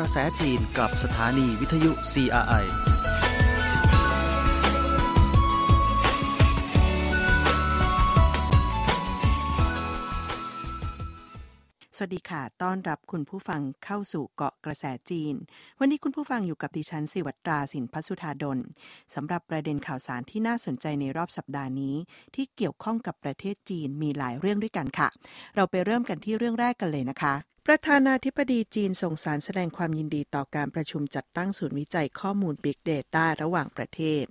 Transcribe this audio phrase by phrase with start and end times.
[0.00, 2.64] กระแสจีนกับสถานีวิทยุ CRI
[11.96, 15.34] สวัสดีค่ะ ต้อนรับคุณผู้ฟังเข้าสู่เกาะกระแสจีน
[15.80, 18.58] วันนี้คุณผู้ฟังอยู่กับดิฉันสิวัตราสินพัสุธาดล
[19.14, 21.96] สำหรับประเด็นข่าวสารที่น่าสนใจในรอบสัปดาห์นี้
[22.34, 25.08] ที่เกี่ยวข้องกับประเทศจีนมีหลายเรื่องด้วยกันค่ะ
[25.54, 27.34] เราไปเริ่มกันที่เรื่องแรกกันเลยนะคะ
[27.70, 34.24] ประธานาธิบดีจีนส่งสารแสดงความยินดีต่อการประชุมจัดตั้งศูนย์วิจัยข้อมูล Big Data ระหว่างประเทศ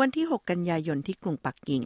[0.00, 1.84] วันที่ 6 กันยายนที่กรุงปักกิ่ง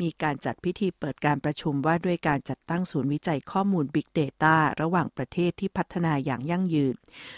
[0.00, 6.94] มีการจัดพิธีเปิดการประชุมว่าด้วยการจัดตั้งศูนย์วิจัยข้อมูล Big Data ระหว่างประเทศที่พัฒนาอย่างยั่งยืน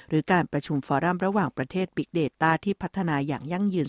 [0.09, 3.87] หรือการประชุมฟอรัมระหว่างประเทศ Big Data ที่พัฒนาอย่างยั่งยืน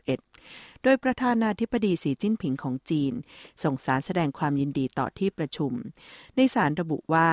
[0.00, 3.12] 2021 โดยประธานาธิบดีสีจิ้นผิงของจีน
[3.62, 5.72] ส่งสารแสดงความยินดีต่อที่ประชุม
[6.36, 7.28] ในสารระบุว่า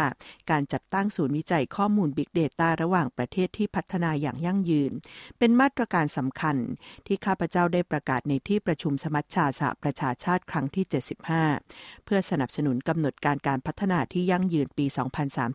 [0.51, 4.91] การจัดตั้งศูนย์วิจัยข้อมูล Big Data ระหว่างประเทศที่พัฒนาอย่างยั่งยืน
[5.39, 6.57] เป็นมาตรการสำคัญ
[7.07, 10.85] ที่ข้าพเจ้าได้ประกาศในที่ประชุมสมัชชาสหประชาชาติครั้งที่
[11.43, 14.85] 75 เพื่อสนับสนุนกำหนดการการพัฒนาที่ยั่งยืนปี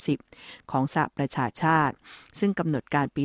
[0.01, 1.95] 2030 ของสหประชาชาติ
[2.39, 3.25] ซึ่งกำหนดการปี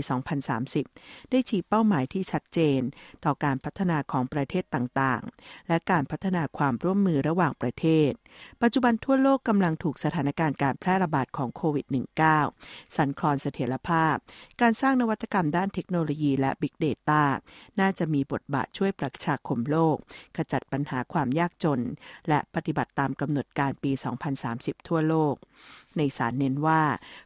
[0.65, 2.81] 2030 ได้ชี้เป้าหมายที่ชัดเจน
[3.25, 8.11] ต่อการพัฒนาของประเทศต่างๆ และการพัฒนาความร่วมมือระหว่างประเทศ
[8.61, 11.85] ปัจจุบันทั่วโลกกำลังถูกสถานการณ์การแพร่ระบาดของโควิด
[12.39, 14.15] -19 สั่นคลอนเสถียรภาพ
[14.61, 17.23] การสร้างนวัตกรรมด้านเทคโนโลยีและ Big Data
[17.79, 19.97] น่าจะมีบทบาทช่วยประชาคมโลก
[20.35, 21.81] ขจัดปัญหาความยากจน
[22.29, 23.91] และปฏิบัติตามกำหนดการปี
[24.39, 25.35] 2030 ทั่วโลก
[25.97, 26.81] ในสารเน้นว่า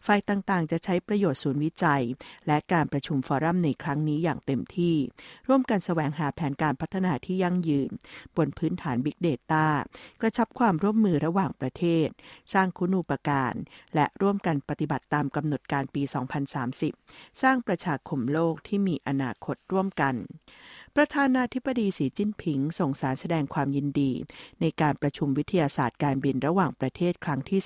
[0.05, 2.03] ฝ่ายต่างๆ จะใช้ประโยชน์ศูนย์วิจัย
[2.47, 4.95] และการประชุมฟอรัมในครั้งนี้อย่างเต็มที่
[5.47, 7.91] ร่วมกันแสวงหาแผนการพัฒนาที่ยั่งยืน
[8.37, 9.65] บนพื้นฐาน Big Data
[10.21, 12.07] กระชับความร่วมมือระหว่างประเทศ
[12.53, 13.53] สร้างคุณูปการ
[13.95, 16.01] และร่วมกันปฏิบัติตามกำหนดการปี
[16.71, 20.15] 2030 สร้างประชาคมโลกที่มีอนาคตร่วมกัน
[20.97, 24.11] ประธานาธิบดีสีจิ้นผิง ส่งสารแสดงความยินดี
[24.61, 27.59] ในการประชุมวิทยาศาสตร์การบินระหว่างประเทศครั้งที่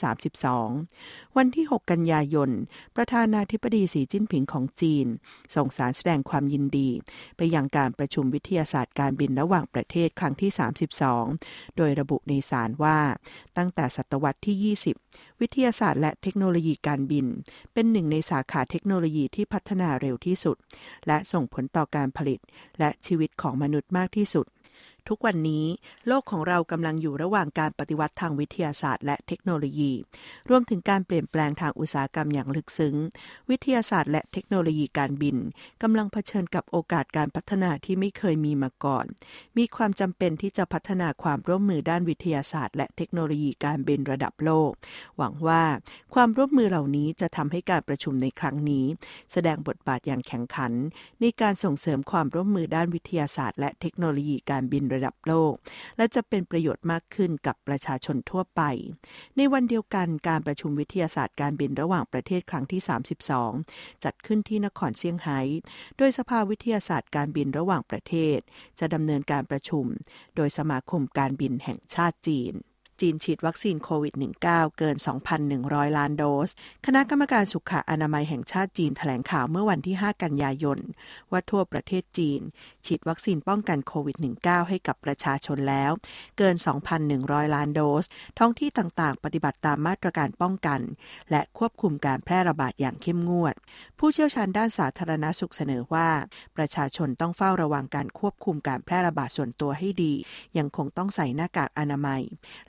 [0.66, 2.50] 32 วันที่ 6 กันยายน
[2.96, 5.08] ประธานาธิบดีสีจิ้นผิงของจีน
[5.56, 6.90] ส่งสารแสดงความยินดี
[7.38, 10.52] ไปยังการประชุมวิทยาศาสตร์การบินระหว่างประเทศครั้งที่
[11.14, 13.00] 32 โดยระบุในสารว่า
[13.58, 17.26] ตั้งแต่ศตวรรษที่ 20 วิทยาศาสตร์และเทคโนโลยีการบิน
[17.74, 20.58] เป็นหนึ่งในสาขาเทคโนโลยีที่พัฒนาเร็วที่สุด
[21.08, 22.40] และส่งผลต่อการผลิต
[22.80, 24.46] และชีีวิตของมนุษย์มากที่สุด
[25.10, 25.66] ทุกวันนี้
[26.08, 29.92] โลกของเรากำลังอยู่ระหว่างการปฏิวัติทางวิทยาศาสตร์ และเทคโนโลยี
[30.50, 32.96] รวมถึงการเปลี่ยนแปลงทางอุตสาหกรรมอย่างลึกซึ้ง
[33.50, 35.38] วิทยาศาสตร์และเทคโนโลยีการบิน
[35.82, 39.06] กำลังเผชิญกับโอกาสการพัฒนาที่ไม่เคยมีมาก่อน
[39.58, 44.72] มีความจำเป็นที่จะพัฒนาความร่วมมือด้านวิทยาศาสตร์ และเทคโนโลยีการบินระดับโลก
[45.18, 45.64] หวังว่า
[46.14, 48.86] ความร่วมมือเหล่านี้จะทำให้การประชุมในครั้งนี้
[49.32, 50.74] แสดงบทบาทอย่างแข็งขัน
[51.22, 55.54] ในการส่งเสริมความร่วมมือด้านวิทยาศาสตร์ และเทคโนโลยีการบินระดับโลก
[55.98, 58.62] และจะเป็นประโยชน์มากขึ้นกับประชาชนทั่วไป
[59.38, 62.82] ในวันเดียวกันการประชุมวิทยาศาสตร์การบินระหว่างประเทศครั้งที่
[63.42, 65.40] 32 จัดขึ้นที่นครเซี่ยงไฮ้
[65.98, 68.40] โดยสภาวิทยาศาสตร์การบินระหว่างประเทศ
[68.80, 69.86] จะดำเนินการประชุม
[70.36, 72.56] โดยสมาคมการบินแห่งชาติจีน
[73.02, 74.14] จีนฉีดวัคซีนโควิด
[74.46, 74.96] -19 เกิน
[75.46, 76.50] 2,100 ล้านโดส
[76.86, 80.80] คณะกรรมการสุขอนามัยแห่งชาติจีนแถลงข่าวเมื่อวันที่ 5 กันยายน
[81.32, 82.42] ว่าทั่วประเทศจีน
[82.86, 85.92] ฉีดวัคซีนป้องกันโควิด -19 ให้กับประชาชนแล้ว
[86.38, 86.56] เกิน
[87.06, 88.06] 2,100 ล้านโดส
[88.40, 90.80] ท้องที่ต่างๆ ปฏิบัติตามมาตรการป้องกัน
[91.32, 93.56] และควบคุมการแพร่ระบาดอย่างเข้มงวด
[94.00, 96.10] ผู้เชี่ยวชาญด้านสาธารณสุขเสนอว่า
[96.58, 100.14] ประชาชนต้องเฝ้าระวังการควบคุมการแพร่ระบาดส่วนตัวให้ดี
[100.58, 102.22] ยังคงต้องใส่หน้ากากอนามัย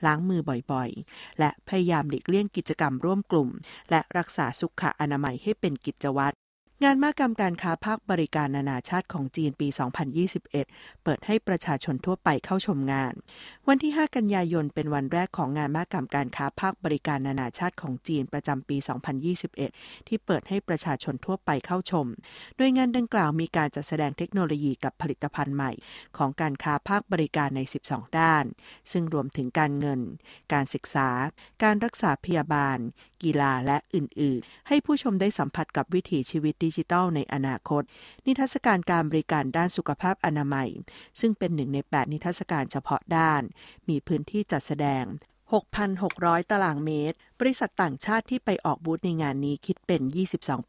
[0.07, 0.41] ล้างมือ
[0.73, 3.49] บ่อยๆ และพยายามหลีกเลี่ยงกิจกรรมร่วมกลุ่ม
[3.91, 6.37] และรักษาสุขอนามัยให้เป็นกิจวัตร
[6.85, 9.69] งานมากรรมการค้าภาคบริการนานาชาติของจีนปี
[10.35, 10.51] 2021
[11.05, 13.15] เปิดให้ประชาชนทั่วไปเข้าชมงาน
[13.69, 18.77] วันที่ 5 กันยายนเป็นวันแรกของงานมากรรมการค้าภาคบริการนานาชาติของจีนประจำปี
[19.43, 22.07] 2021 ที่เปิดให้ประชาชนทั่วไปเข้าชม
[22.57, 25.73] โดยงานดังกล่าวมีการจัดแสดงเทคโนโลยีกับผลิตภัณฑ์ใหม่
[26.17, 28.45] ของการค้าภาคบริการใน 12 ด้าน
[28.93, 30.01] ซึ่งรวมถึงการเงิน
[30.53, 31.09] การศึกษา
[31.63, 32.79] การรักษาพยาบาล
[33.25, 37.83] กีฬาและอื่น ๆ ให้ผู้ชมได้สัมผัสกับวิถีชีวิตดิจิทัลในอนาคต
[38.27, 40.69] นิทรรศการการบริการด้านสุขภาพอนามัย
[41.21, 43.43] ซึ่งเป็นหนึ่งใน 8 นิทรรศการเฉพาะด้าน
[43.89, 45.05] มีพื้นที่จัดแสดง
[45.77, 50.03] 6,600 ตารางเมตร บริษัทต่างชาติที่ไปออกบูธในงานนี้คิดเป็น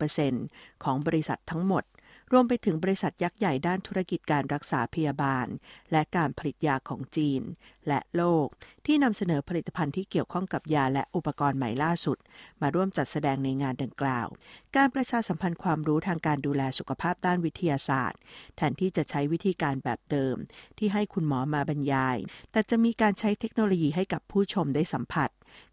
[0.08, 1.84] 22%ของบริษัททั้งหมด
[2.32, 5.48] รวมไปถึงบริษัทยักษ์ใหญ่ด้านธุรกิจการรักษาพยาบาล
[5.92, 7.42] และการผลิตยาของจีน
[7.88, 8.48] และโลก
[8.86, 12.18] ที่นำเสนอผลิตภัณฑ์ที่เกี่ยวข้องกับยาและอุปกรณ์ใหม่ล่าสุด
[12.62, 14.28] มาร่วมจัดแสดงในงานดังกล่าว
[14.76, 18.20] การประชาสัมพันธ์ความรู้ทางการดูแลสุขภาพด้านวิทยาศาสตร์
[18.58, 20.36] แทนที่จะใช้วิธีการแบบเดิม
[20.78, 22.18] ที่ให้คุณหมอมาบรรยาย
[22.52, 25.30] แต่จะมีการใช้เทคโนโลยีให้กับผู้ชมได้สัมผัส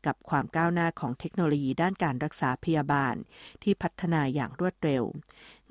[0.06, 3.14] กับความก้าวหน้าของเทคโนโลยีด้านการรักษาพยาบาล
[3.62, 5.02] ที่พัฒนาอย่างรวดเร็ว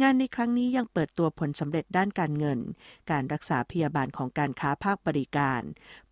[0.01, 2.59] งานในครั้งนี้ยังเปิดตัวผลสำเร็จด้านการเงิน
[3.11, 5.61] การรักษาพยาบาลของการค้าภาคบริการ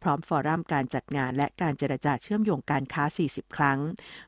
[0.01, 3.79] พร้อมฟอรัมการจัดงานและการเจรจาเชื่อมโยงการค้า 40 ครั้ง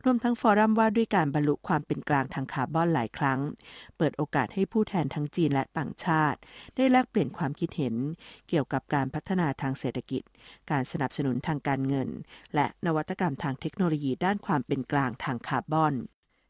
[0.04, 3.40] รวมทั้งฟอรัมว่าด้วยการบรรลุความเป็นกลางทางคาร์บอนหลายครั้ง
[3.98, 6.40] เปิดโอกาสให้ผู้แทนทั้งจีนและต่างชาติ
[6.76, 7.96] ได้แลกเปลี่ยนความคิดเห็น
[8.50, 10.24] เกี่ยวกับการพัฒนาทางเศรษฐกิจ
[10.72, 12.10] การสนับสนุนทางการเงิน
[12.56, 15.96] และนวัตกรรมทางเทคโนโลยีด้านความเป็นกลางทางคาร์บอน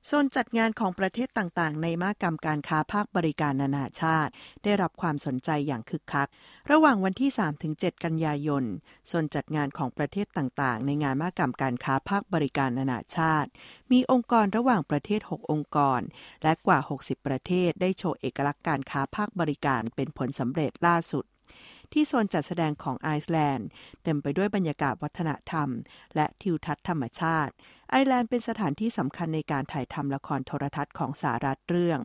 [0.07, 4.31] โซนจัดงานของประเทศต่างๆ ในมากรรมการค้าภาคบริการนานาชาติ
[4.63, 6.27] ได้รับความสนใจอย่างคึกคัก
[6.71, 7.31] ระหว่างวันที่
[7.68, 8.63] 3-7 กันยายน
[9.07, 13.50] โซนจัดงานของประเทศต่างๆ ในงานมากรรมการค้าภาคบริการนานาชาติ
[13.91, 16.01] มีองค์กรระหว่างประเทศ 6 องค์กร
[16.44, 21.25] และกว่า 60 ประเทศได้โชว์เอกลักษณ์การค้าภาคบริการเป็นผลสำเร็จล่าสุด
[21.94, 23.68] ที่โซนจัดแสดงของไอซ์แลนด์
[24.04, 25.69] เต็มไปด้วยบรรยากาศวัฒนธรรม
[26.16, 27.54] และทิวทัศน์ธรรมชาติ
[27.90, 32.00] ไอร์แลนด์เป็นสถานที่สำคัญในการถ่ายทำละครโทรทัศน์ของสหรัฐเรื่อง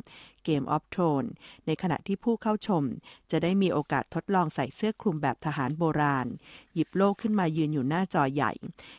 [0.46, 1.32] Game of Thrones
[1.66, 2.84] ในขณะที่ผู้เข้าชม
[3.30, 6.26] จะได้มีโอกาสทดลองใส่เสื้อคลุมแบบทหารโบราณ
[6.74, 8.52] หยิบโล่ขึ้นมายืนอยู่หน้าจอใหญ่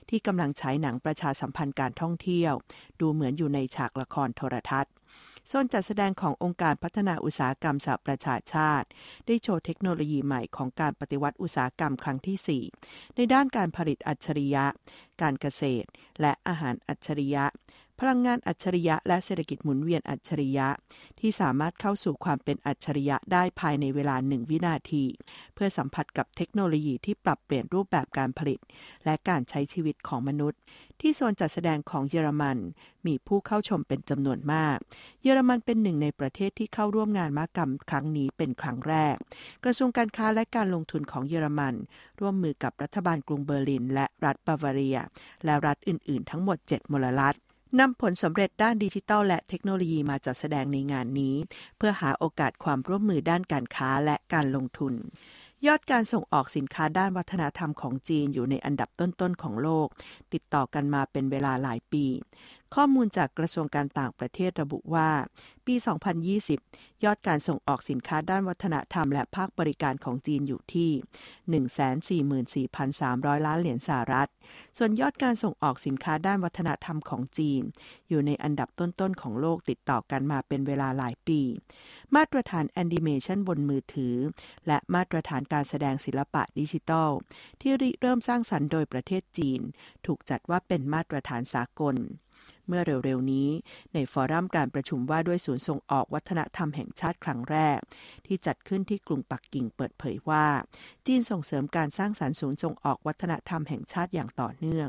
[0.10, 2.54] ที่กำลังฉายหนังประชาสัมพันธ์การท่องเที่ยว
[3.00, 4.94] ดูเหมือนอยู่ในฉากละครโทรทัศน์
[5.52, 8.88] โซนจัดแสดงขององค์การพัฒนาอุตสาหกรรมสหประชาชาติ
[9.28, 14.66] ได้โชว์เทคโนโลยีใหม่ของการปฏิวัติอุตสาหกรรมครั้งที่ 4 ในด้านการผลิตอัจฉริยะ
[15.22, 15.88] การเกษตร
[16.22, 17.46] และอาหารอัจฉริยะ
[18.00, 20.68] พลังงานอัจฉริยะ และเศรษฐกิจหมุนเวียนอัจฉริยะ
[21.20, 25.06] ที่สามารถเข้าสู่ความเป็นอัจฉริยะได้ภายในเวลาหนึ่งวินาที
[25.54, 28.60] เพื่อสัมผัสกับเทคโนโลยีที่ปรับเปลี่ยนรูปแบบการผลิต
[29.06, 30.60] และการใช้ชีวิตของมนุษย์
[31.02, 32.58] ที่โซนจัดแสดงของเยอรมัน
[33.08, 34.78] มีผู้เข้าชมเป็นจำนวนมาก
[35.24, 39.16] เยอรมันเป็นหนึ่งในประเทศที่เข้าร่วมงานมากรรมครั้งนี้เป็นครั้งแรก
[39.64, 41.74] กระทรวงการค้าและการลงทุนของเยอรมัน
[42.20, 44.98] ร่วมมือกับรัฐบาลกรุงเบอร์ลิน และรัฐบาวาเรีย
[45.46, 47.38] และรัฐอื่น ๆ ทั้งหมด 7 มลรัฐ
[47.78, 51.36] นำผลสำเร็จด้านดิจิทัลและเทคโนโลยีมาจัดแสดงในงานนี้
[51.78, 54.94] เพื่อหาโอกาสความร่วมมือด้านการค้าและการลงทุน
[55.68, 59.88] ยอดการส่งออกสินค้าด้านวัฒนธรรมของจีนอยู่ในอันดับต้นๆของโลก
[60.34, 62.06] ติดต่อกันมาเป็นเวลาหลายปี
[62.76, 65.10] ข้อมูลจากกระทรวงการต่างประเทศระบุว่า
[65.66, 65.76] ปี
[66.40, 72.34] 2020 ยอดการส่งออกสินค้าด้านวัฒนธรรมและภาคบริการของจีนอยู่ที่
[72.68, 74.30] 144,300 ล้านเหรียญสหรัฐ
[74.78, 77.62] ส่วนยอดการส่งออกสินค้าด้านวัฒนธรรมของจีน
[78.10, 81.42] อยู่ในอันดับต้น ๆ ของโลกติดต่อกันมาเป็นเวลาหลายปี
[82.16, 84.16] มาตรฐานแอนิเมชันบนมือถือ
[84.68, 87.10] และมาตรฐานการแสดงศิลปะดิจิทัล
[87.62, 89.62] ที่ริเริ่มสร้างสรรค์โดยประเทศจีน
[90.06, 91.98] ถูกจัดว่าเป็นมาตรฐานสากล
[92.70, 93.50] เมื่อเร็วๆนี้
[93.94, 97.80] ในฟอรัมการประชุมว่าด้วยศูนย์ส่งออกวัฒนธรรมแห่งชาติครั้งแรก
[98.26, 100.46] ที่จัดขึ้นที่กรุงปักกิ่งเปิดเผยว่า
[101.08, 104.88] จีนส่งเสริมการสร้างสารรค์ศูนย์ส่งออกวัฒนธรรมแห่งชาติอย่างต่อเนื่อง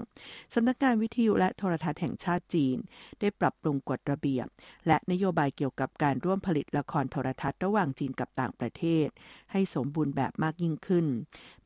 [0.54, 2.76] สำนักงานวิทยุและโทรทัศน์แห่งชาติจีน
[3.20, 4.46] ได้ปรับปรุงกฎระเบียบ
[4.86, 9.06] และนโยบายเกี่ยวกับการร่วมผลิตละครโทรทัศน์ระหว่างจีนกับต่างประเทศ
[9.52, 11.06] ให้สมบูรณ์แบบมากยิ่งขึ้น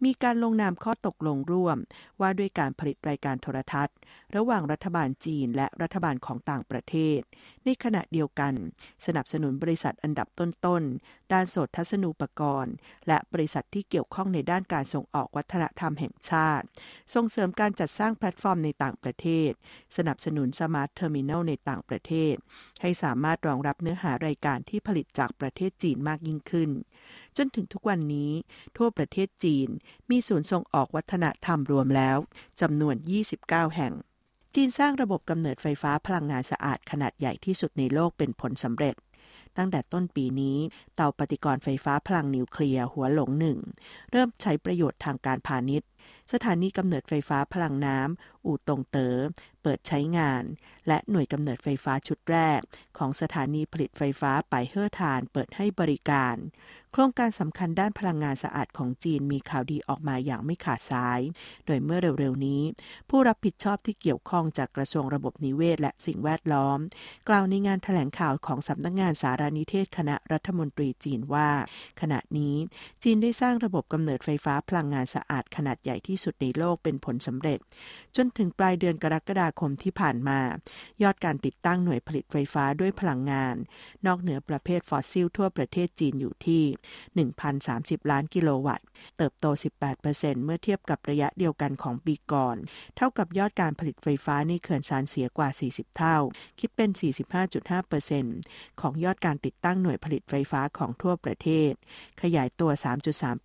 [0.04, 1.76] มีการลงนามข้อตกลงร่วม
[2.20, 3.96] ว่าด้วยการผลิตรายการโทรทัศน์
[4.36, 7.20] ระหว่างรัฐบาลจีนและรัฐบาลของต่างประเทศ
[7.64, 8.54] ในขณะเดียวกัน
[9.06, 12.74] สนับสนุนบริษัทอันดับต้นๆ ด้านโสตทัศนูปกรณ์
[13.08, 16.64] และบริษัทที่เกี่ยวข้องในด้านการส่งออกวัฒนธรรมแห่งชาติ
[17.14, 19.50] ส่งเสริมการจัดสร้างแพลตฟอร์มในต่างประเทศ
[19.96, 22.34] สนับสนุน smart terminal ในต่างประเทศ
[22.82, 26.70] ให้สามารถรองรับเนื้อหารายการที่ผลิตจากประเทศจีนมากยิ่งขึ้น
[27.36, 28.32] จนถึงทุกวันนี้
[28.76, 29.68] ทั่วประเทศจีน
[30.10, 32.18] มีศูนย์ส่งออกวัฒนธรรมรวมแล้ว
[32.60, 32.96] จำนวน
[33.36, 33.94] 29 แห่ง
[34.54, 38.94] จีนสร้างระบบกำเนิดไฟฟ้าพลังงานสะอาดขนาดใหญ่ที่สุดในโลกเป็นผลสำเร็จ
[39.56, 40.58] ตั้งแต่ต้นปีนี้
[40.94, 43.58] เตาปฏิกรณ์ไฟฟ้าพลังนิวเคลียร์หัวหลงหนึ่ง
[44.10, 45.88] เริ่มใช้ประโยชน์ทางการพาณิชย์
[46.32, 50.44] สถานีกำเนิดไฟฟ้าพลังน้ำอู่ตงเตอ๋อ เปิดใช้งาน
[50.88, 52.60] และหน่วยกำเนิดไฟฟ้าชุดแรก
[52.98, 56.36] ของสถานีผลิตไฟฟ้าไปเฮอร์ทานเปิดให้บริการ
[56.92, 61.20] โครงการสำคัญด้านพลังงานสะอาดของจีนมีข่าวดีออกมาอย่างไม่ขาดสาย
[61.66, 62.62] โดยเมื่อเร็วๆนี้
[63.10, 66.78] ผู้รับผิดชอบที่เกี่ยวข้องจากกระทรวงระบบนิเวศ และสิ่งแวดล้อม
[67.28, 71.48] กล่าวในงานถแถลงข่าวของสำนักงงานสารนิเทศคณะรัฐมนตรีจีนว่า
[72.00, 72.56] ขณะนี้
[73.02, 77.58] จีนได้สร้างระบบกำเนิดไฟฟ้าพลังงานสะอาดขนาดใหญ่ที่สุดในโลกเป็นผลสำเร็จ
[78.16, 80.40] จนถึงปลายเดือนกรกฎาคมที่ผ่านมา
[81.02, 83.56] ยอดการติดตั้งหน่วยผลิตไฟฟ้าด้วยพลังงาน
[84.06, 86.64] นอกเหนือประเภทฟอสซิลทั่วประเทศจีนอยู่ที่
[87.40, 89.46] 1,030 ล้านกิโลวัตต์ เติบโต
[89.94, 92.56] 18%เมื่อเทียบกับระยะเดียวกันของปีก่อน
[92.96, 96.16] เท่ากับยอดการผลิตไฟฟ้าในเขื่อนซานเสียกว่า 40 เท่า
[96.60, 96.90] คิดเป็น
[98.04, 101.72] 45.5%ของยอดการติดตั้งหน่วยผลิตไฟฟ้าของทั่วประเทศ
[102.22, 102.70] ขยายตัว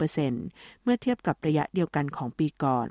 [0.04, 2.90] 3.3%เมื่อเทียบกับระยะเดียวกันของปีก่อน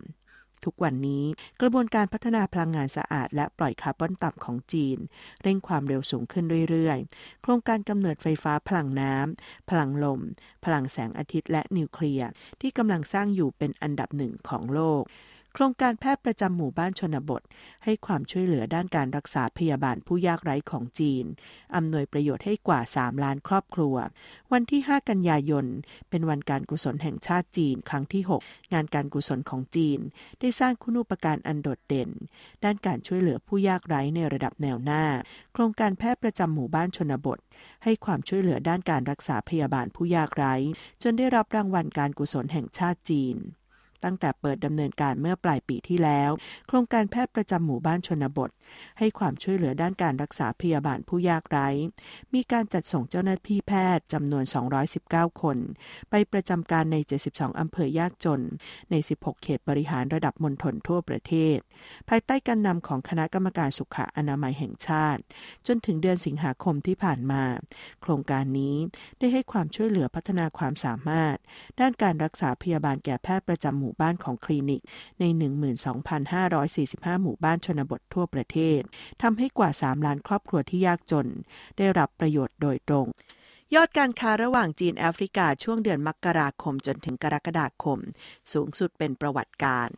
[0.64, 1.24] ทุกวันนี้
[1.60, 4.98] กระบวนการพัฒนาพลังงานสะอาด และปล่อยคาร์บอนต่ำของจีน
[5.42, 10.20] เร่งความเร็วสูงขึ้นเรื่อยๆ โครงการกำเนิดไฟฟ้าพลังน้ำพลังลม
[10.64, 12.28] พลังแสงอาทิตย์และนิวเคลียร์
[12.60, 15.02] ที่กำลังสร้างอยู่เป็นอันดับหนึ่งของโลก
[15.60, 17.42] ครงการแพทย์ประจำหมู่บ้านชนบท
[17.84, 21.24] ให้ความช่วยเหลือด้านการรักษาพยาบาลผู้ยากไร้ของจีน
[21.76, 23.96] อำนวยประโยชน์ให้กว่า 3 ล้านครอบครัว
[24.52, 25.66] วันที่ 5 กันยายน
[26.10, 29.98] เป็นวันการกุศลแห่งชาติจีน ครั้งที่ 6 งานการกุศลของจีน
[30.40, 32.10] ได้สร้างคุณูปการอันโดดเด่น
[32.64, 35.04] ด้านการช่วยเหลือผู้ยากไร้ในระดับแนวหน้า
[35.52, 37.38] โครงการแพทย์ประจำหมู่บ้านชนบท
[37.84, 40.54] ให้ความช่วยเหลือด้านการรักษาพยาบาลผู้ยากไร้
[41.02, 43.38] จนได้รับรางวัลการกุศลแห่งชาติจีน
[44.04, 46.30] ตั้งแต่เปิดดำเนินการเมื่อปลายปีที่แล้ว
[46.66, 48.50] โครงการแพทย์ประจำหมู่บ้านชนบท
[48.98, 51.68] ให้ความช่วยเหลือด้านการรักษาพยาบาลผู้ยากไร้
[52.34, 54.44] มีการจัดส่งเจ้าหน้าที่แพทย์จำนวน
[54.92, 55.58] 219 คน
[56.10, 56.96] ไปประจำการใน
[57.28, 58.40] 72 อำเภอยากจน
[58.90, 61.58] ใน 16 เขตบริหารระดับมณฑลทั่วประเทศ
[62.08, 65.22] ภายใต้การนำของคณะกรรมการสุขอนามัยแห่งชาติ
[65.66, 67.42] จนถึงเดือนสิงหาคมที่ผ่านมา
[68.02, 68.76] โครงการนี้
[69.18, 71.36] ได้ให้ความช่วยเหลือพัฒนาความสามารถ
[71.80, 74.82] ด้านการรักษาพยาบาลแก่แพทย์ประจำหมูู่่บ้านของคลินิก
[75.18, 75.24] ใน
[76.04, 78.80] 12,545 หมู่บ้านชนบททั่วประเทศ
[79.22, 81.28] ทำให้กว่า 3 ล้านครอบครัวที่ยากจน
[81.78, 83.06] ได้รับประโยชน์โดยตรง
[83.74, 87.98] ยอดการค้าระหว่างจีนแอฟริกาช่วงเดือนมกราคมจนถึงกรกฎาคม
[88.52, 89.90] สูงสุดเป็นประวัติการ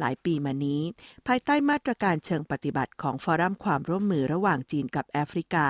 [0.00, 0.82] หลายปีมานี้
[1.26, 5.66] ภายใต้มาตรการเชิงปฏิบัติของฟอรัมความร่วมมือระหว่างจีนกับแอฟริกา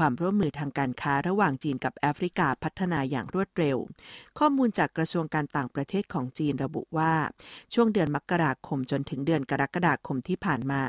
[0.00, 3.76] ความร่วมมือทางการค้าระหว่างจีนกับแอฟริกาพัฒนาอย่างรวดเร็ว
[4.38, 7.14] ข้อมูลจากกระทรวงการต่างประเทศของจีนระบุว่า
[7.74, 10.82] ช่วงเดือนมกราคมจนถึงเดือนกรกฎาคมที่ผ่านมา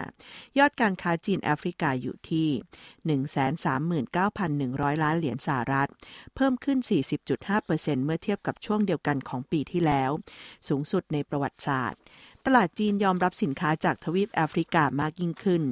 [0.57, 2.50] ยอดการค้าจีนแอฟริกาอยู่ที่
[4.95, 5.89] 139,100 ล้านเหรียญสหรัฐ
[6.36, 6.77] เพิ่มขึ้น
[7.41, 10.12] 40.5%เมื่อเทียบกับช่วงเดียวกันของปีที่แล้ว
[10.67, 12.00] สูงสุดในประวัติศาสตร์
[12.47, 15.63] ตลาดจีนยอมรับสินค้าจากทวีปแอฟริกามากยิ่งขึ้น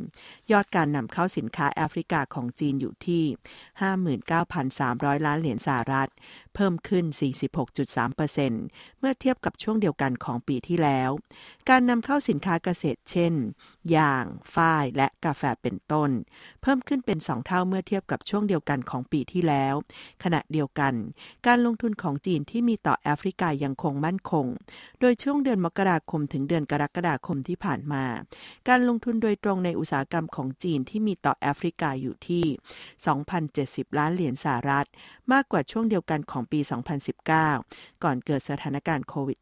[0.52, 3.24] ยอดการนำเข้าสินค้าแอฟริกาของจีนอยู่ที่
[4.40, 6.10] 59,300 ล้านเหรียญสหรัฐ
[6.56, 7.06] เพิ่มขึ้น
[7.82, 11.10] 46.3%เมื่อเทียบกับช่วงเดียวกันของปีที่แล้ว
[11.70, 13.34] การนำเข้าสินค้าเกษตรเช่น
[13.96, 16.10] ยาง ฝ้าย และกาแฟเป็นต้น
[16.62, 19.76] เพิ่มขึ้นเป็น 2 เท่าเมื่อเทียบกับช่วงเดียวกันของปีที่แล้ว
[20.24, 20.94] ขณะเดียวกัน
[21.48, 24.46] การลงทุนของจีนที่มีต่อแอฟริกายังคงมั่นคง
[25.00, 28.04] โดยช่วงเดือนมกราคมถึงเดือนกรกฎาคมที่ผ่านมา
[28.68, 32.46] การลงทุนโดยตรงในอุตสาหกรรมของจีนที่มีต่อแอฟริกาอยู่ที่
[33.22, 34.88] 2,070 ล้านเหรียญสหรัฐ
[35.32, 36.60] มากกว่าช่วงเดียวกันของปี
[37.32, 39.40] 2019 ก่อนเกิดสถานการณ์โควิด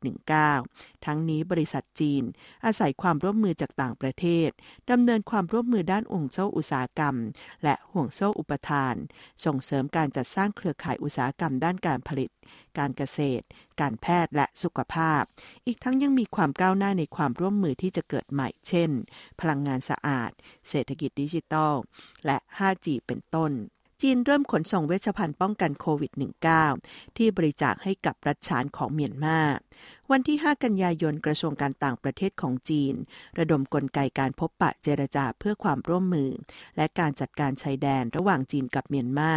[0.52, 2.24] -19 ทั้งนี้บริษัทจีน
[2.66, 4.50] อาศัยความร่วมมือจากต่างประเทศ
[4.92, 7.16] ดำเนินความร่วมมือด้านองค์โซ่อุตสาหกรรม
[7.64, 8.96] และห่วงโซ่อุปทาน
[9.46, 12.30] ส่งเสริมการจัดสร้างเครือข่ายอุตสาหกรรมด้านการผลิต
[12.78, 13.46] การเกษตร
[13.82, 15.24] การแพทย์และสุขภาพ
[15.66, 18.90] อีกทั้งยังมีความก้าวหน้าในความร่วมมือที่จะเกิดใหม่ เช่น
[19.40, 20.32] พลังงานสะอาด
[20.70, 21.74] เศรษฐกิจดิจิทัล
[22.26, 23.52] และ 5G เป็นต้น
[24.02, 26.12] จีนเริ่มขนส่งเวชภัณฑ์ป้องกันโควิด
[26.64, 29.40] -19 ที่บริจาคให้กับรัฐฉานของเมียนมา
[30.12, 32.94] วันที่ 5 กันยายนกระทรวงการต่างประเทศของจีน
[33.40, 36.32] ระดมกลไกการพบปะเจรจาเพื่อความร่วมมือ
[36.78, 39.34] และการจัดการชายแดนระหว่างจีนกับเมียนมา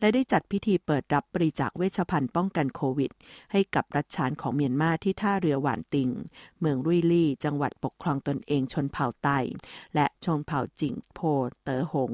[0.00, 3.10] และได้จัดพิธีเปิดรับบริจาคเวชภัณฑ์ป้องกันโควิด
[3.52, 6.10] ให้กับรัฐฉานของเมียนมาที่ท่าเรือหวานติง
[6.60, 9.28] เมืองรุยลี่ จังหวัดปกครองตนเองชนเผ่าไต
[9.94, 11.20] และชนเผ่าจิงโพ
[11.62, 12.12] เต๋อหง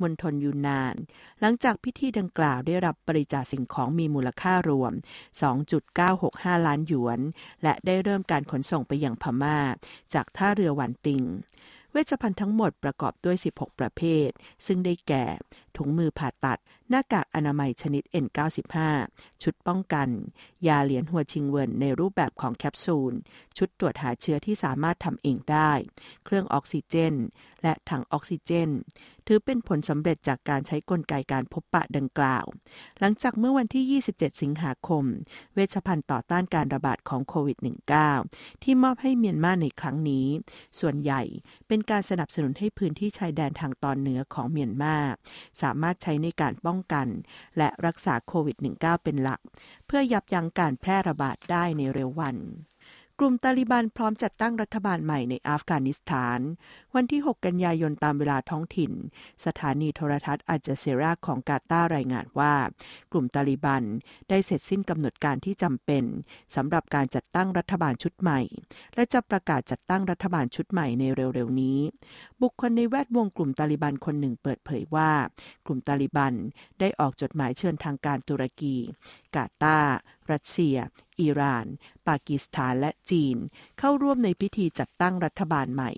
[0.00, 0.94] มณฑลยูนนาน
[1.40, 4.92] หลังจากพิธีดังกล่าวได้รับบริจาคสิ่งของมีมูลค่ารวม
[5.78, 7.20] 2.965 ล้านหยวน
[7.62, 9.58] และได้เริ่มการขนส่งไปยังพม่า
[10.14, 11.22] จากท่าเรือหวันติง
[11.92, 14.30] เวชภัณฑ์ทั้งหมดประกอบด้วย 16 ประเภท
[14.66, 15.24] ซึ่งได้แก่
[15.76, 18.76] ถุงมือผ่าตัด หน้ากากอนามัยชนิด N95
[19.42, 20.08] ชุดป้องกัน
[20.66, 23.12] ยาเหรียญหัวชิงเวินในรูปแบบของแคปซูล
[23.56, 25.72] ชุดตรวจหาเชื้อที่สามารถทำเองได้
[26.24, 27.14] เครื่องออกซิเจน
[27.62, 28.70] และถังออกซิเจน
[29.26, 32.46] ถือเป็นผลสำเร็จจากการใช้กลไกการพบปะดังกล่าว
[33.00, 35.04] หลังจากเมื่อวันที่ 27 สิงหาคม
[35.54, 37.58] เวชภัณฑ์ต่อต้านการระบาดของโควิด
[38.10, 40.26] -19 ที่มอบให้เมียนมาในครั้งนี้
[40.80, 41.22] ส่วนใหญ่
[41.68, 44.96] เป็นการสนับสนุนให้พื้นที่ชายแดนทางตอนเหนือของเมียนมา
[45.62, 47.06] สามารถใช้ในการป้องกัน
[47.58, 49.40] และรักษาโควิด -19 เป็นหลัก
[49.86, 52.36] เพื่อยับยั้งการแพร่ระบาดได้ในเร็ววัน
[53.20, 56.40] กลุ่มตาลิบันพร้อมจัดตั้งรัฐบาลใหม่ในอัฟกานิสถาน
[56.96, 58.92] วันที่ 6 กันยายนตามเวลาท้องถิ่น
[59.44, 62.54] สถานีโทรทัศน์อัจเซราของกาตาร์รายงานว่า
[63.12, 63.82] กลุ่มตาลิบัน
[64.28, 66.04] ได้เสร็จสิ้นกำหนดการที่จำเป็น
[66.54, 68.40] สำหรับการจัดตั้งรัฐบาลชุดใหม่
[68.94, 71.78] และจะประกาศจัดตั้งรัฐบาลชุดใหม่ในเร็วๆนี้
[72.42, 75.10] บุคคลในแวดวงกลุ่มตาลิบันคนหนึ่งเปิดเผยว่า
[75.66, 76.34] กลุ่มตาลิบัน
[76.80, 78.76] ได้ออกจดหมายเชิญทางการตุรกี
[79.36, 79.94] กาตาร์
[80.30, 80.76] รัสเซีย
[81.20, 81.66] อิหร่าน
[82.08, 83.36] ปากีสถานและจีน
[83.78, 85.92] เข้าร่วมในพิธีจัดตั้งรัฐบาลใหม่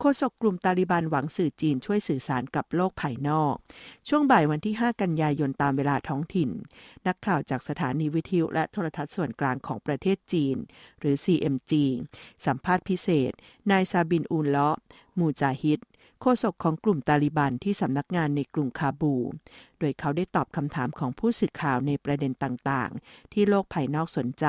[0.00, 3.54] โฆษกกลุ่มตาลิบันหวังสื่อจีนช่วยสื่อสารกับโลกภายนอก
[4.08, 6.50] ช่วงบ่ายวันที่ 5 กันยายนตามเวลาท้องถิ่น
[7.06, 10.56] นักข่าวจากสถานีวิทยุและโทรทัศน์ส่วนกลางของประเทศจีน
[11.00, 11.72] หรือ CMG
[12.46, 13.32] สัมภาษณ์พิเศษ
[13.70, 14.76] นายซาบินอูลเลาะ
[15.18, 15.80] มูจาฮิด
[16.20, 19.14] โฆษกของกลุ่มตาลิบันที่สำนักงานในกรุงคาบู
[19.78, 24.46] โดยเขาได้ตอบคำถามของผู้สื่อข่าวในประเด็นต่างๆ ที่โลกภายนอกสนใจ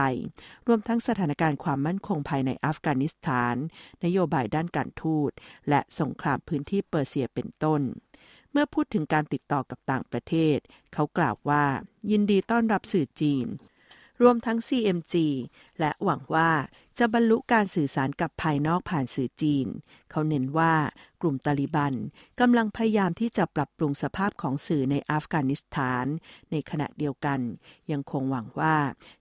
[0.68, 3.56] รวมทั้งสถานการณ์ความมั่นคงภายในอัฟกานิสถาน
[4.04, 5.32] นโยบายด้านการทูต
[5.70, 7.82] และสงครามพื้นที่เปอร์เซียเป็นต้น
[8.52, 10.58] เมื่อพูดถึงการติดต่อกับต่างประเทศ
[10.94, 11.66] เขากล่าวว่า
[12.12, 13.48] ยินดีต้อนรับสื่อจีน
[14.22, 15.16] รวมทั้ง CMG
[15.80, 16.52] และหวังว่า
[17.00, 19.68] จะบรรลุการสื่อสารกับภายนอกผ่านสื่อจีน
[20.12, 20.74] เขาเน้นว่า
[21.22, 21.94] กลุ่มตาลิบัน
[22.39, 26.06] กำลังพยายามที่จะปรับปรุงสภาพของสื่อในอัฟกานิสถาน
[26.51, 27.39] ในขณะเดียวกัน
[27.92, 28.77] ยังคงหวังว่า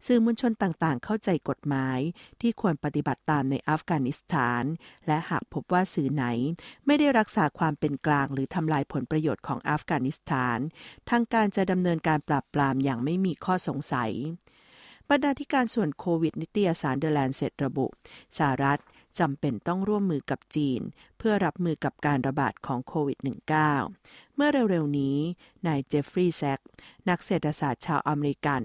[0.06, 1.98] สื่อมวลชนต่างๆ เข้าใจกฎหมาย
[2.40, 4.62] ที่ควรปฏิบัติตามในอัฟกานิสถาน
[5.06, 6.24] และหากพบว่าสื่อไหน
[6.86, 10.58] ไม่ได้รักษาความเป็นกลางหรือทำลายผลประโยชน์ของอัฟกานิสถาน
[11.10, 14.12] ทางการจะดำเนินการปราบปรามอย่างไม่มีข้อสงสัย
[15.10, 17.86] บรรณาธิการส่วนโควิดนิตยสาร The Lancet ระบุ
[18.36, 18.80] สหรัฐ
[19.18, 20.80] จำเป็นต้องร่วมมือกับจีน
[21.18, 23.18] เพื่อรับมือกับการระบาดของโควิด
[23.76, 25.18] -19 เมื่อเร็วๆนี้
[25.66, 26.60] นายเจฟฟรีย์แซคส์
[27.08, 28.62] นักเศรษฐศาสตร์ชาวอเมริกัน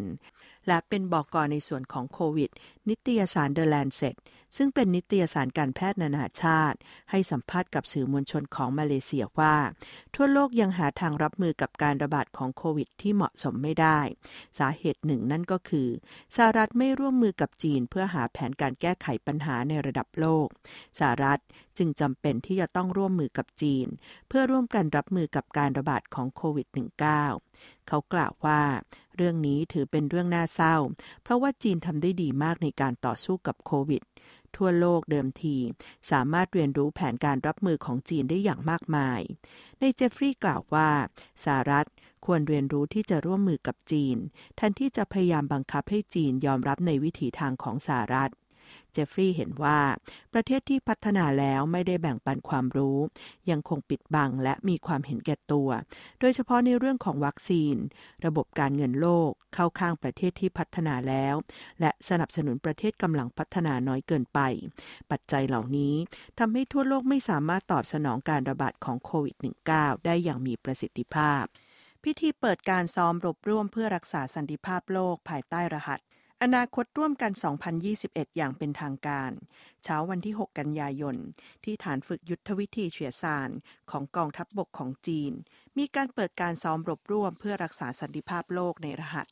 [0.71, 2.49] และเป็นบอกกอในส่วนของโควิด
[2.89, 4.15] นิตยสาร The Lancet
[4.57, 6.77] ซึ่งเป็นนิตยสารการแพทย์นานาชาติ
[7.09, 9.55] ให้สัมภาษณ์กับสื่อมวลชนของมาเลเซียว่า
[10.15, 13.99] ทั่วโลกยังหาทางรับมือกับการระบาดของโควิดที่เหมาะสมไม่ได้
[14.59, 15.89] สาเหตุหนึ่งนั่นก็คือ
[16.35, 20.47] สหรัฐไม่ร่วมมือกับจีนเพื่อหาแผนการแก้ไขปัญหาในระดับโลก
[20.99, 21.39] สหรัฐ
[21.77, 23.87] จึงจำเป็นที่จะต้องร่วมมือกับจีน
[24.27, 26.67] เพื่อร่วมกันรับมือกับการระบาดของโควิด
[27.27, 28.61] -19 เขากล่าวว่า
[29.21, 30.75] เรื่องนี้ถือเป็นเรื่องน่าเศร้า
[31.23, 34.01] เพราะว่าจีนทำได้ดีมากในการต่อสู้กับโควิด
[34.55, 35.57] ทั่วโลกเดิมที
[36.11, 39.19] สามารถเรียนรู้แผนการรับมือของจีนได้อย่างมากมาย
[39.79, 40.89] ในเจฟฟรีย์กล่าวว่า
[41.43, 41.87] สหรัฐ
[42.25, 44.17] ควรเรียนรู้ที่จะร่วมมือกับจีน
[44.55, 48.31] แทนที่จะพยายามบังคับให้จีนยอมรับในวิถีทางของสหรัฐ
[48.91, 49.79] เจฟฟรีย์เห็นว่า
[50.33, 52.97] ประเทศที่พัฒนาแล้วไม่ได้แบ่งปันความรู้
[53.49, 55.69] ยังคงปิดบังและมีความเห็นแก่ตัว
[56.19, 57.75] โดยเฉพาะในเรื่องของวัคซีน
[58.25, 61.35] ระบบการเงินโลกเข้าข้างประเทศที่พัฒนาแล้ว
[61.79, 64.39] และสนับสนุนประเทศกำลังพัฒนาน้อยเกินไป
[65.11, 65.95] ปัจจัยเหล่านี้
[66.39, 69.35] ทำให้ทั่วโลกไม่สามารถตอบสนองการระบาดของโควิด
[69.71, 71.43] -19 ได้อย่างมีประสิทธิภาพ
[72.03, 75.99] พิธีเปิดการซ้อมรบร่วมเพื่อรักษาสันติภาพโลกภายใต้รหัส
[76.45, 77.31] อนาคตร่วมกัน
[77.83, 79.31] 2021 อย่างเป็นทางการ
[79.83, 81.15] เช้าวันที่ 6 กันยายน
[81.63, 83.49] ที่ฐานฝึกยุทธวิธีเฉียซาน
[83.91, 85.33] ของกองทัพบบกของจีน
[85.77, 89.27] มีการเปิดการซ้อมรบร่วมเพื่อรักษาสันติภาพโลกในรหัส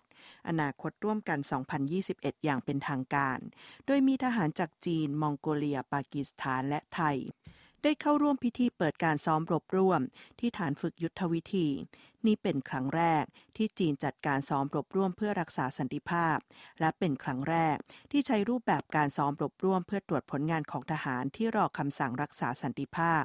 [0.47, 1.39] อนาคตร่วมกัน
[1.91, 3.39] 2021 อย่างเป็นทางการ
[3.85, 7.17] โดยมีทหารจากจีน มองโกเลีย ปากีสถาน และไทย
[7.83, 10.01] ได้เข้าร่วมพิธีเปิดการซ้อมรบร่วม
[10.39, 11.67] ที่ฐานฝึกยุทธวิธี
[12.27, 13.23] นี่เป็นครั้งแรก
[13.57, 16.37] ที่จีนจัดการซ้อมรบร่วมเพื่อรักษาสันติภาพ
[16.79, 17.75] และเป็นครั้งแรก
[18.11, 23.23] ที่ใช้รูปแบบการซ้อมรบร่วมเพื่อตรวจผลงานของทหารที่รอคำสั่งรักษาสันติภาพ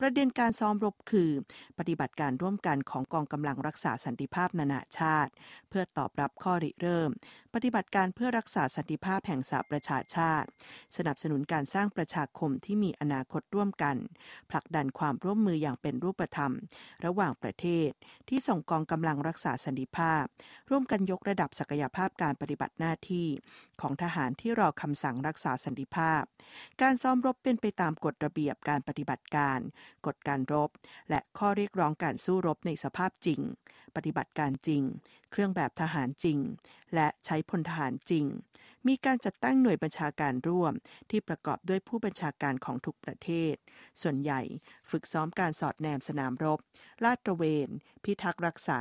[0.00, 1.30] ประเด็นการซ้อมรบคือ
[1.78, 5.32] ปฏิบัติการร่วมกันของกองกำลังรักษาสันติภาพนานาชาติ
[5.68, 7.10] เพื่อตอบรับข้อริเริ่ม
[7.54, 10.48] ปฏิบัติการเพื่อรักษาสันติภาพแห่งสหประชาชาติ
[10.96, 13.96] สนับสนุนการสร้างประชาคมที่มีอนาคตร่วมกัน
[14.50, 16.52] ผลักดันความร่วมมืออย่างเป็นรูปธรรม
[17.04, 17.90] ระหว่างประเทศ
[18.28, 20.24] ที่ที่ส่งกองกำลังรักษาสันติภาพ
[20.70, 23.28] ร่วมกันยกระดับศักยภาพการปฏิบัติหน้าที่
[23.80, 26.22] ของทหารที่รอคำสั่งรักษาสันติภาพ
[26.82, 29.58] การซ้อมรบเป็นไปตามกฎระเบียบการปฏิบัติการ
[30.06, 30.70] กฎการรบ
[31.10, 33.40] และข้อเรียกร้องการสู้รบในสภาพจริง
[33.96, 34.82] ปฏิบัติการจริง
[35.30, 36.38] เครื่องแบบทหารจริง
[36.94, 38.24] และใช้พลทหารจริง
[38.88, 40.72] มีการจัดตั้งหน่วยบัญชาการร่วม
[41.10, 43.54] ที่ประกอบด้วยผู้บัญชาการของทุกประเทศ
[44.02, 44.40] ส่วนใหญ่
[44.90, 46.58] ฝึกซ้อมการสอดแนมสนามรบ
[47.04, 47.68] ลาดตระเวน
[48.04, 48.80] พิทักษ์รักษา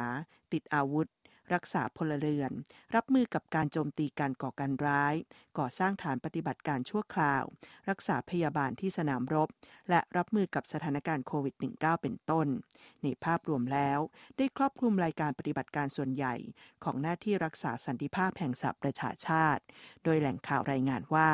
[0.54, 1.08] ติดอาวุธ
[1.54, 2.52] รักษาพลเรือน
[2.96, 5.16] รับมือกับการโจมตีการก่อการร้าย
[5.58, 7.44] ก่อสร้างฐานปฏิบัติการชั่วคราว
[7.90, 9.50] รักษาพยาบาลที่สนามรบ
[9.90, 12.48] และรับมือกับสถานการณ์โควิด -19 เป็นต้น
[13.04, 14.00] ในภาพรวมแล้ว
[14.38, 16.36] ได้ครอบคลุมรายการปฏิบัติการส่วนใหญ่
[16.84, 19.64] ของหน้าที่รักษาสันติภาพแห่งสหประชาชาติ
[20.04, 21.32] โดยแหล่งข่าวรายงานว่า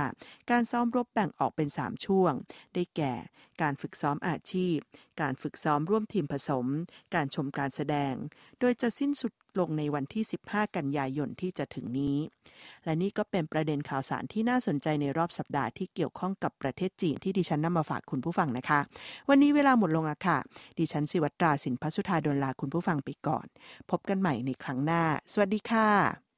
[0.51, 2.33] การซ้อมรบแบ่งออกเป็น 3 ช่วง
[2.73, 3.13] ได้แก่
[3.61, 4.77] การฝึกซ้อมอาชีพ
[5.21, 6.65] การฝึกซ้อมร่วมทีมผสม
[7.15, 8.13] การชมการแสดง
[8.59, 12.17] โดยจะสิ้นสุด ลงในวันที่ 15 กันยายนที่จะถึงนี้
[12.85, 18.79] และนี่ก็เป็นประเด็นข่าวสารที่น่าสนใจในรอบสัปดาห์ที่เกี่ยวข้องกับประเทศจีนที่ดิฉันนำมาฝากคุณผู้ฟังนะคะ
[19.29, 20.37] วันนี้เวลาหมดลงอะค่ะ
[20.79, 23.45] ดิฉันสิวัตราสินพัสุธาดลลาคุณผู้ฟังไปก่อน
[23.89, 26.28] พบกันใหม่ในครั้งหน้า สวัสดีค่ะ